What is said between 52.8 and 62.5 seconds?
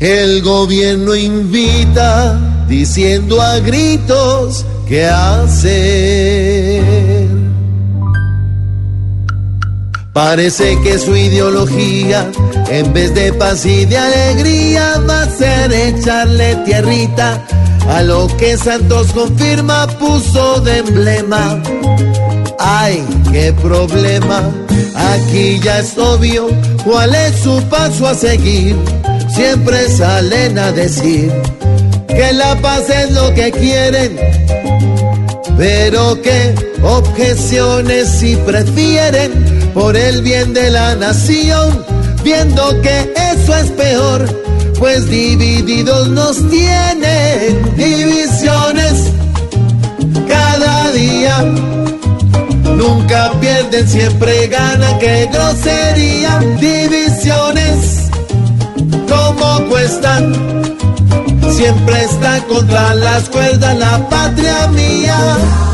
Nunca pierden, siempre ganan, qué grosería, divisiones, como cuestan, siempre está